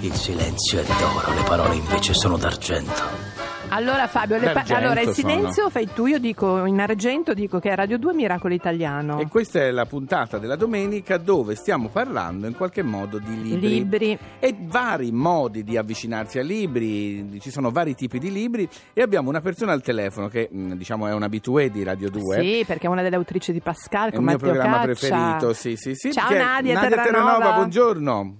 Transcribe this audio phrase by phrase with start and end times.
[0.00, 3.48] Il silenzio è d'oro, le parole invece sono d'argento.
[3.72, 5.28] Allora Fabio, le pa- D'argento allora il sono.
[5.28, 9.20] silenzio fai tu, io dico in argento dico che è Radio 2 Miracolo Italiano.
[9.20, 13.68] E questa è la puntata della domenica dove stiamo parlando in qualche modo di libri.
[13.68, 14.18] Libri.
[14.40, 19.28] E vari modi di avvicinarsi a libri, ci sono vari tipi di libri e abbiamo
[19.28, 22.40] una persona al telefono che mh, diciamo è un abitué di Radio 2.
[22.40, 24.84] Sì, perché è una delle autrici di Pascal È il mio Matteo programma Caccia.
[24.86, 26.10] preferito, sì, sì, sì.
[26.12, 27.52] Ciao che è Nadia, Nadia Terranova.
[27.52, 28.36] buongiorno.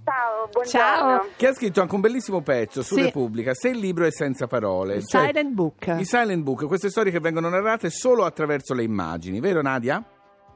[0.51, 0.67] Ciao, buongiorno.
[0.67, 1.27] Ciao.
[1.37, 3.03] Che ha scritto anche un bellissimo pezzo su Sì.
[3.03, 5.03] Repubblica, Se il libro è senza parole.
[5.05, 5.87] Cioè, Silent Book.
[5.99, 10.03] I silent book, queste storie che vengono narrate solo attraverso le immagini, vero Nadia?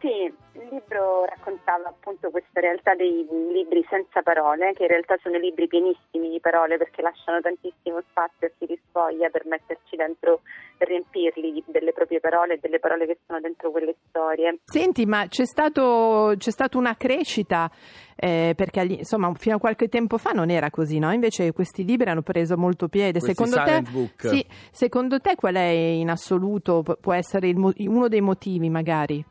[0.00, 0.32] Sì,
[0.74, 6.30] libro raccontava appunto questa realtà dei libri senza parole, che in realtà sono libri pienissimi
[6.30, 10.42] di parole perché lasciano tantissimo spazio a chi li sfoglia per metterci dentro,
[10.76, 14.58] per riempirli delle proprie parole e delle parole che sono dentro quelle storie.
[14.64, 17.70] Senti, ma c'è, stato, c'è stata una crescita
[18.16, 21.12] eh, perché agli- insomma fino a qualche tempo fa non era così, no?
[21.12, 23.20] Invece questi libri hanno preso molto piede.
[23.20, 23.82] Secondo te,
[24.16, 29.24] sì, secondo te qual è in assoluto pu- può essere il uno dei motivi magari?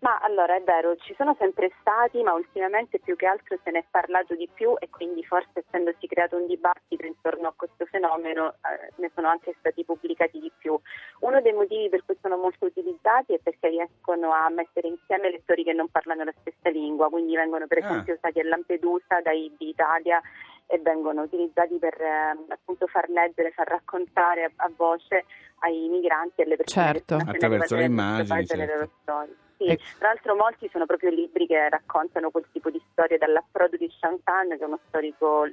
[0.00, 3.78] Ma allora è vero, ci sono sempre stati, ma ultimamente più che altro se ne
[3.80, 8.54] è parlato di più e quindi forse essendosi creato un dibattito intorno a questo fenomeno
[8.62, 10.78] eh, ne sono anche stati pubblicati di più.
[11.20, 15.64] Uno dei motivi per cui sono molto utilizzati è perché riescono a mettere insieme lettori
[15.64, 17.86] che non parlano la stessa lingua, quindi vengono per Ah.
[17.86, 20.20] esempio usati a Lampedusa, da IBI Italia
[20.68, 25.24] e vengono utilizzati per eh, appunto far leggere, far raccontare a, a voce
[25.60, 27.16] ai migranti e alle persone Certo.
[27.16, 28.74] che Attraverso le immagini, certo.
[28.74, 29.36] loro storie.
[29.56, 33.76] Sì, E- tra l'altro molti sono proprio libri che raccontano quel tipo di storie, dall'approdo
[33.76, 35.44] di Chantan, che è uno storico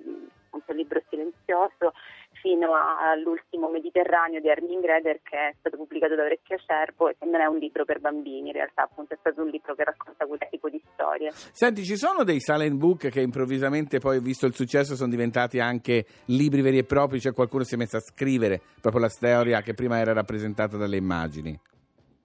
[0.47, 1.93] appunto libro silenzioso,
[2.44, 7.25] fino all'ultimo Mediterraneo di Armin Greder che è stato pubblicato da Orecchio Acerbo e che
[7.25, 10.25] non è un libro per bambini, in realtà appunto è stato un libro che racconta
[10.25, 11.31] quel tipo di storie.
[11.31, 16.05] Senti, ci sono dei silent book che improvvisamente poi, visto il successo, sono diventati anche
[16.25, 19.73] libri veri e propri, cioè qualcuno si è messo a scrivere proprio la storia che
[19.73, 21.57] prima era rappresentata dalle immagini.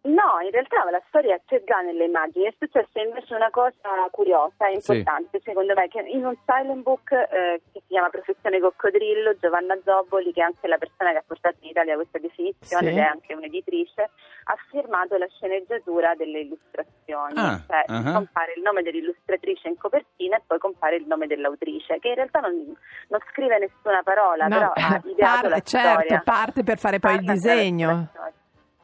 [0.09, 3.77] No, in realtà la storia c'è già nelle immagini, è successa invece una cosa
[4.11, 4.93] curiosa e Sì.
[4.93, 9.77] importante secondo me, che in un silent book eh, che si chiama Professione Coccodrillo, Giovanna
[9.85, 12.93] Zobboli, che è anche la persona che ha portato in Italia questa definizione Sì.
[12.93, 14.11] ed è anche un'editrice,
[14.45, 18.13] ha firmato la sceneggiatura delle illustrazioni, Ah, cioè ah.
[18.13, 22.41] compare il nome dell'illustratrice in copertina e poi compare il nome dell'autrice, che in realtà
[22.41, 22.55] non,
[23.09, 26.23] non scrive nessuna parola, No, però ha ideato par- la certo, storia.
[26.25, 28.09] parte per fare poi il Parla attraverso disegno.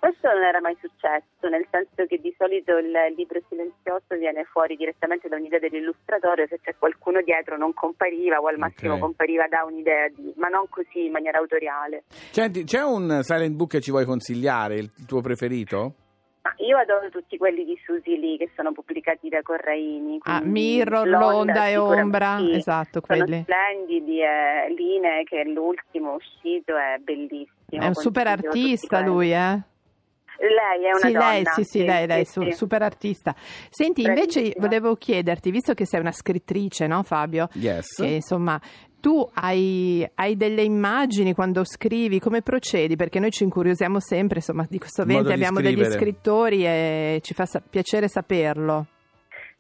[0.05, 4.77] Questo non era mai successo, nel senso che di solito il libro silenzioso viene fuori
[4.77, 9.01] direttamente da un'idea dell'illustratore, se c'è qualcuno dietro non compariva o al massimo Ok.
[9.01, 12.05] compariva da un'idea, di, ma non così in maniera autoriale.
[12.09, 15.95] Senti, c'è un silent book che ci vuoi consigliare, il tuo preferito?
[16.43, 20.19] Ma io adoro tutti quelli di Susi Lee che sono pubblicati da Corraini.
[20.25, 23.41] Ah, Mirror, L'Onda e Ombra, sì, esatto, Sono quelli.
[23.41, 27.49] splendidi, e Line che è l'ultimo uscito, è bellissimo.
[27.71, 29.73] È un super artista lui, eh?
[30.39, 31.31] Lei è una sì, donna.
[31.31, 32.53] lei, sì, sì, lei, lei, sì.
[32.53, 33.35] super artista.
[33.71, 37.49] Senti, invece volevo chiederti, visto che sei una scrittrice, no Fabio?
[37.55, 37.97] Yes.
[37.97, 38.61] Che insomma,
[39.01, 42.97] tu hai, hai delle immagini quando scrivi, come procedi?
[42.97, 45.99] Perché noi ci incuriosiamo sempre, insomma, di questo Il modo vento di abbiamo degli scrivere.
[46.01, 48.87] scrittori e ci fa sa- piacere saperlo.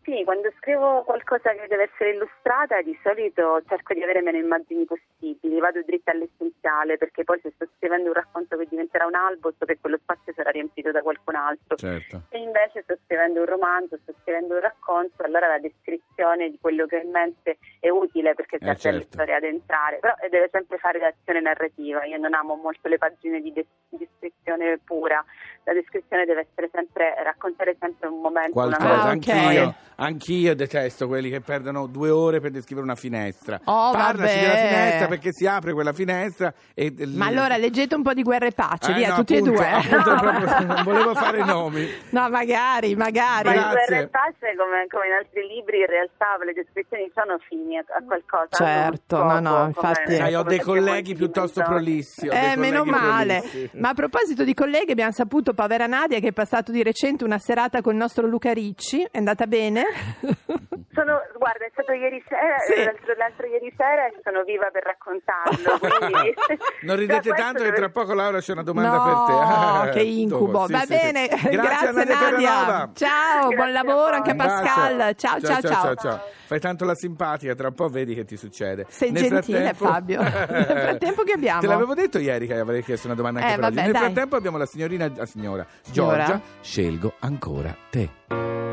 [0.04, 4.84] Sì, quando scrivo qualcosa che deve essere illustrata di solito cerco di avere meno immagini
[4.84, 9.54] possibili, vado dritta all'essenziale perché poi se sto scrivendo un racconto che diventerà un albo
[9.56, 11.76] so che quello spazio sarà riempito da qualcun altro.
[11.76, 12.20] Certo.
[12.28, 16.84] Se invece sto scrivendo un romanzo, sto scrivendo un racconto, allora la descrizione di quello
[16.84, 18.97] che ho in mente è utile perché serve certo.
[18.98, 22.04] alle storie ad entrare, però eh, deve sempre fare l'azione narrativa.
[22.04, 25.25] Io non amo molto le pagine di des- descrizione pura,
[25.65, 31.06] la descrizione deve essere sempre, raccontare sempre un momento, una Qualcosa, Ah, anch'io, anch'io detesto
[31.06, 33.60] quelli che perdono due ore per descrivere una finestra.
[33.65, 34.41] Oh, Parlaci vabbè.
[34.41, 36.93] della finestra perché si apre quella finestra e...
[37.15, 39.56] Ma allora leggete un po' di Guerra e Pace, Eh, via, no, tutti appunto, e
[39.56, 39.71] due.
[39.72, 40.21] appunto, No.
[40.21, 41.88] proprio- non volevo fare nomi.
[42.10, 43.49] No, magari, magari.
[43.49, 43.71] Ma.
[43.72, 47.84] Guerra e Pace, come, come in altri libri, in realtà le descrizioni sono fini a,
[47.97, 48.49] a qualcosa.
[48.50, 52.27] Certo, no, no, infatti- Sai, ho come dei colleghi piuttosto prolissi.
[52.27, 53.41] Eh, meno male.
[53.41, 53.71] prolissi.
[53.78, 57.39] Ma a proposito di colleghi, abbiamo saputo, povera Nadia, che è passato di recente una
[57.39, 59.07] serata col nostro Luca Ricci.
[59.10, 59.84] È andata bene?
[60.95, 62.84] Sono, guarda, è stato ieri sera, Sì.
[62.84, 65.78] l'altro, l'altro ieri sera e sono viva per raccontarlo.
[65.98, 66.34] Quindi,
[66.83, 69.42] Non ridete questo tanto che tra poco Laura c'è una domanda no, per te.
[69.42, 70.66] Ah, che incubo.
[70.66, 70.92] sì, Va sì, sì.
[70.95, 72.91] bene, Grazie, grazie, Nadia Nadia.
[72.95, 74.63] Ciao, buon Grazie a lavoro anche a Un bacio.
[74.63, 75.15] Pascal.
[75.16, 75.95] Ciao, ciao, ciao.
[75.97, 76.21] ciao.
[76.47, 78.84] Fai tanto la simpatica, tra un po' vedi che ti succede.
[78.89, 80.21] Sei Nel gentile, frattempo- Fabio.
[80.22, 80.30] Nel
[80.78, 81.60] frattempo che abbiamo?
[81.60, 83.75] Te l'avevo detto ieri che avrei chiesto una domanda anche Eh, per oggi.
[83.75, 84.03] vabbè, Nel dai.
[84.13, 86.16] frattempo abbiamo la signorina, la signora Signora?
[86.25, 86.41] Giorgia.
[86.60, 88.64] Scelgo ancora te.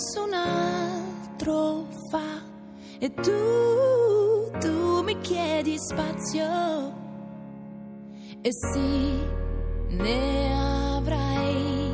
[0.00, 2.40] Nessun altro fa.
[2.98, 6.48] E tu, tu mi chiedi spazio.
[8.40, 9.20] E sì,
[9.96, 11.92] ne avrai.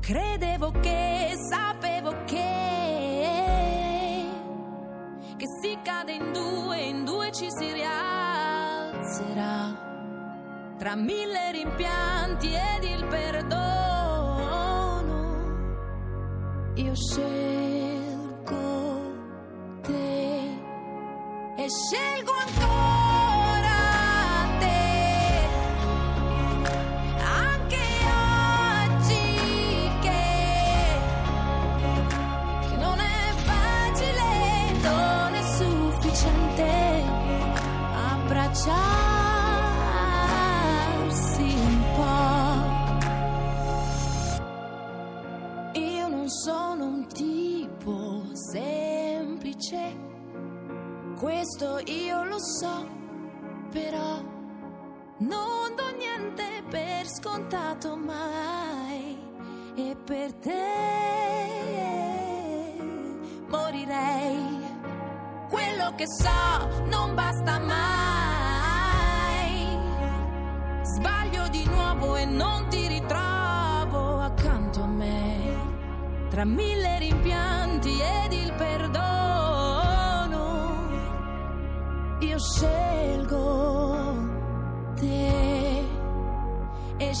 [0.00, 4.24] Credevo che, sapevo che,
[5.36, 9.84] che si cade in due, in due ci si rialzerà.
[10.78, 13.95] Tra mille rimpianti ed il perdono,
[16.76, 18.56] io scelgo
[19.82, 20.60] te
[21.56, 22.95] e scelgo ancora
[49.56, 49.96] semplice,
[51.16, 52.86] questo io lo so,
[53.70, 54.22] però
[55.18, 59.18] non do niente per scontato mai
[59.74, 60.64] e per te
[63.48, 64.74] morirei.
[65.48, 67.84] Quello che so non basta mai.
[70.82, 75.34] Sbaglio di nuovo e non ti ritrovo accanto a me.
[76.30, 79.15] Tra mille rimpianti ed il perdono,
[82.38, 84.14] scelgo
[84.96, 85.84] te
[86.98, 87.14] e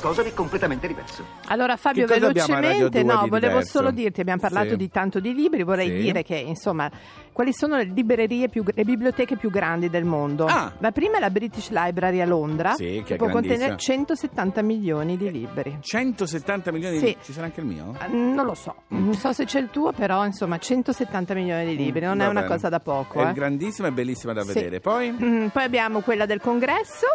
[0.00, 1.24] qualcosa di completamente diverso.
[1.48, 3.78] Allora Fabio, Che velocemente, 2 no, di volevo diverso?
[3.78, 4.76] solo dirti, abbiamo parlato Sì.
[4.76, 5.96] di tanto di libri, vorrei Sì.
[6.02, 6.90] dire che insomma,
[7.32, 10.46] quali sono le librerie più, le biblioteche più grandi del mondo?
[10.46, 10.72] Ah.
[10.78, 15.16] La prima è la British Library a Londra, Sì, che è può contenere 170 milioni
[15.16, 15.78] di libri.
[15.80, 17.04] 170 milioni Sì.
[17.06, 17.16] di...
[17.22, 17.94] Ci sarà anche il mio?
[17.98, 21.76] Ah, Non lo so, non so se c'è il tuo, però insomma 170 milioni di
[21.76, 22.52] libri, non Va è una bene.
[22.54, 23.20] cosa da poco.
[23.22, 23.32] È eh.
[23.32, 24.52] grandissima e bellissima da Sì.
[24.54, 24.80] vedere.
[24.80, 25.10] Poi...
[25.10, 27.06] Mm, poi abbiamo quella del congresso.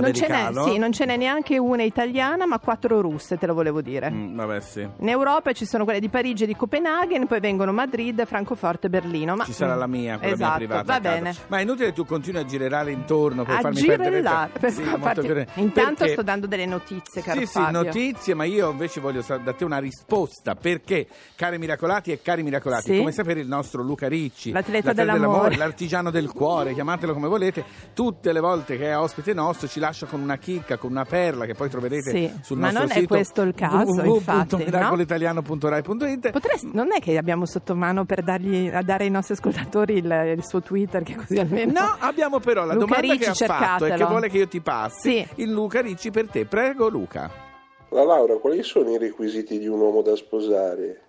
[0.00, 3.54] Non ce, n'è, sì, non ce n'è neanche una italiana, ma quattro russe, te lo
[3.54, 4.10] volevo dire.
[4.10, 4.86] Mm, vabbè, sì.
[4.98, 8.90] In Europa ci sono quelle di Parigi e di Copenaghen, poi vengono Madrid, Francoforte e
[8.90, 9.36] Berlino.
[9.36, 9.44] Ma...
[9.44, 10.92] Ci sarà la mia, quella esatto, mia privata.
[10.92, 11.34] Va bene.
[11.48, 14.58] Ma è inutile che tu continui a girare intorno per A farmi perdere girellare, tempo.
[14.60, 15.60] per Sì, farti-.
[15.60, 17.82] Intanto Perché- sto dando delle notizie, caro Sì, sì, Fabio.
[17.82, 20.54] notizie, ma io invece voglio da te una risposta.
[20.54, 22.98] Perché, cari miracolati e cari miracolati, Sì.
[22.98, 25.56] come sapere il nostro Luca Ricci, L'atleta l'atleta dell'amore.
[25.56, 29.87] l'artigiano del cuore, chiamatelo come volete, tutte le volte che è ospite nostro ci lascia
[30.06, 32.94] con una chicca, con una perla che poi troverete Sì, sul ma nostro non è
[33.00, 34.60] sito questo il caso, infatti, no?
[34.62, 39.96] www.miracolitaliano.rai.it Potresti- non è che abbiamo sotto mano per dargli, a dare ai nostri ascoltatori
[39.98, 41.72] il, il suo Twitter, che così almeno.
[41.72, 44.06] No, abbiamo però la Luca domanda Ricci, che ha fatto e che cercatelo.
[44.08, 45.10] vuole che io ti passi.
[45.10, 45.28] Sì.
[45.42, 46.44] Il Luca Ricci per te.
[46.46, 47.30] Prego, Luca.
[47.90, 51.00] La Laura, quali sono i requisiti di un uomo da sposare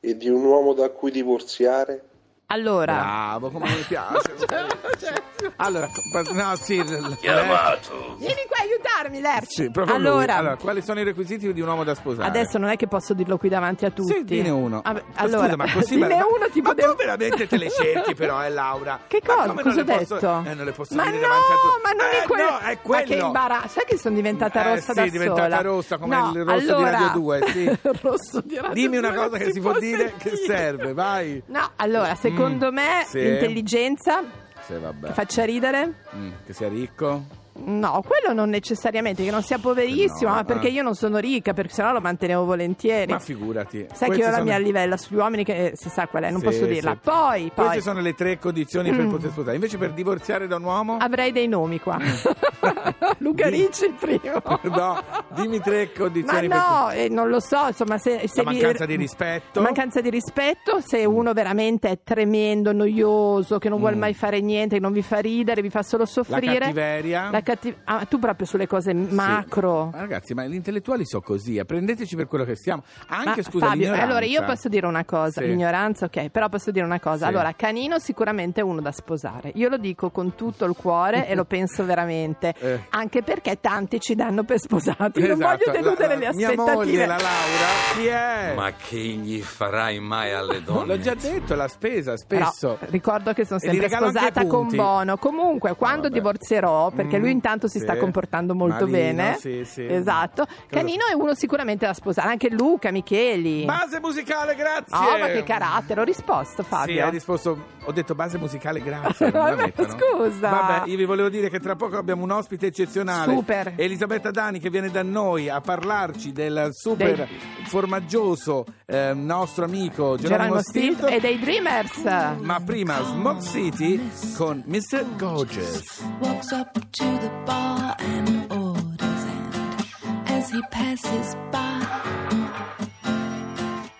[0.00, 2.02] e di un uomo da cui divorziare?
[2.46, 4.34] Allora, Bravo, come mi piace.
[5.56, 5.88] allora,
[6.32, 8.16] no, sì, l- Chiamato.
[8.18, 9.62] vieni qua a aiutarmi, Lerci.
[9.64, 10.06] sì, proprio lui.
[10.08, 12.28] allora, Allora, quali sono i requisiti di un uomo da sposare?
[12.28, 14.12] adesso non è che posso dirlo qui davanti a tutti.
[14.12, 14.80] Sì, dine uno.
[14.84, 16.92] Ma allora, scusa, ma così dine ma- uno ti ma potevo...
[16.92, 19.00] tu veramente te le cerchi però, eh, Laura?
[19.06, 19.48] Che Ma cosa?
[19.48, 20.42] come Cosa non ho le posso- detto?
[20.50, 21.80] Eh, non le posso ma dire no, davanti a tutti.
[21.82, 22.50] ma non Eh, è quello.
[22.50, 23.02] no, è quello.
[23.08, 23.68] Ma che imbarazzo.
[23.68, 25.60] Sai che sono diventata Eh, rossa sì, da è diventata sola?
[25.62, 26.90] rossa come No, il rosso di allora...
[26.90, 27.78] Radio 2, sì.
[28.02, 30.56] rosso di Radio Dimmi una 2 cosa non che si può dire che sentire.
[30.56, 31.42] serve, vai.
[31.46, 33.20] No, allora, secondo Mm, me sì.
[33.22, 34.22] l'intelligenza
[34.66, 35.06] Sì, vabbè.
[35.08, 35.94] che faccia ridere.
[36.14, 37.44] Mm, che sia ricco.
[37.66, 40.70] No, quello non necessariamente, che non sia poverissimo, No, ma perché ah.
[40.70, 43.10] io non sono ricca, perché sennò lo mantenevo volentieri.
[43.10, 43.86] Ma figurati.
[43.92, 46.22] Sai che io ho la sono- mia livella sugli uomini che eh, si sa qual
[46.24, 46.92] è, non Sì, posso dirla.
[46.92, 46.98] sì.
[47.02, 49.10] Poi, poi Queste sono le tre condizioni per Mm.
[49.10, 49.54] poter sposare.
[49.56, 50.96] Invece per divorziare da un uomo?
[51.00, 51.98] avrei dei nomi qua.
[53.18, 54.40] Luca Ricci il primo.
[54.74, 55.02] no,
[55.34, 58.86] dimmi tre Ma condizioni no, eh, non lo so, insomma, se, se La vi- mancanza
[58.86, 59.60] di rispetto.
[59.60, 64.00] Mancanza di rispetto, se uno veramente è tremendo, noioso, che non vuole Mm.
[64.00, 66.58] mai fare niente, che non vi fa ridere, vi fa solo per la soffrire.
[66.58, 67.28] cattiveria.
[67.30, 69.90] La cattiv- ah, tu proprio sulle cose macro.
[69.92, 72.82] Ma ragazzi, ma gli intellettuali sono così, eh, prendeteci per quello che siamo.
[73.08, 74.04] Anche Ma, scusa, Fabio, l'ignoranza.
[74.06, 75.46] allora io posso dire una cosa, Sì.
[75.48, 77.24] l'ignoranza ok, però posso dire una cosa.
[77.26, 77.30] Sì.
[77.32, 79.50] Allora, Canino sicuramente è uno da sposare.
[79.54, 82.86] Io lo dico con tutto il cuore e lo penso veramente, Eh.
[82.90, 85.20] anche perché tanti ci danno per sposati.
[85.20, 86.74] Non Esatto, voglio deludere la- le la- Mia aspettative.
[86.76, 88.54] moglie, la Laura, chi è?
[88.54, 90.86] Ma che gli farai mai alle donne?
[90.96, 92.78] L'ho già detto, la spesa, Però spesso.
[92.90, 94.68] ricordo che sono sempre sposata con.
[94.74, 95.16] Bono.
[95.16, 96.14] Comunque, quando Vabbè.
[96.14, 98.00] divorzierò, perché Mm, lui intanto si sta sì.
[98.00, 99.36] comportando molto Malino, bene.
[99.38, 99.86] sì, sì.
[99.86, 100.46] Esatto.
[100.68, 103.64] Canino è uno sicuramente da sposare, anche Luca, Micheli.
[103.64, 104.96] Base musicale, grazie.
[104.98, 106.94] No, ma che carattere, ho risposto Fabio.
[106.94, 109.30] Sì, hai risposto, ho detto base musicale, grazie.
[109.36, 109.88] Vabbè, mettono.
[109.88, 110.48] scusa.
[110.48, 113.32] Vabbè, io vi volevo dire che tra poco abbiamo un ospite eccezionale.
[113.32, 113.74] Super.
[113.76, 120.16] Elisabetta Dani che viene da noi a parlarci del super Dei- formaggioso eh, nostro amico
[120.16, 121.08] Geronimo, Geronimo Stilton.
[121.08, 122.38] Stilt e dei Dreamers.
[122.40, 125.04] Ma prima Smoke City con Mr.
[125.16, 126.02] Gorgeous.
[126.20, 131.82] walks up to the bar and orders and as he passes by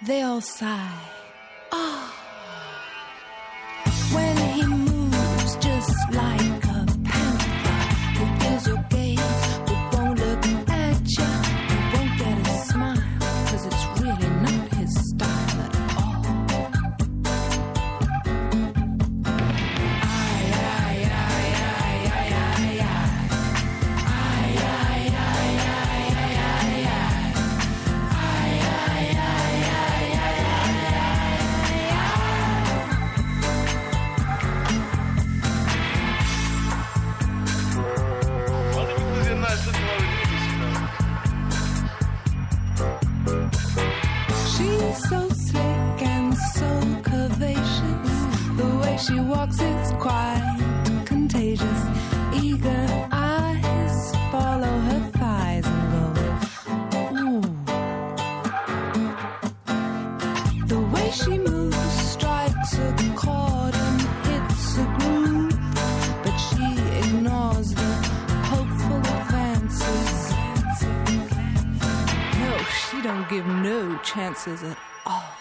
[0.07, 1.01] they all sigh.
[1.73, 2.15] Ah.
[4.15, 7.81] When he moves just like a panther
[8.19, 8.83] he feels your
[74.03, 75.36] chances at all.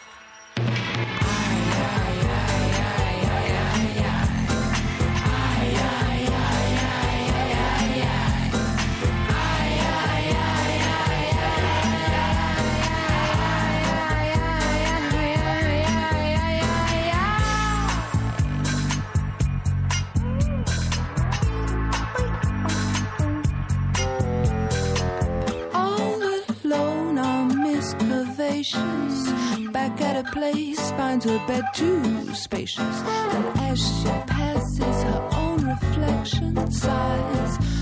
[29.85, 32.79] Back at a place, finds her bed too spacious.
[32.79, 37.74] And as she passes, her own reflection sighs.